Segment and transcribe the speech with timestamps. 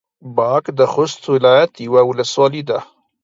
[0.37, 2.79] باک د خوست ولايت يوه ولسوالي ده.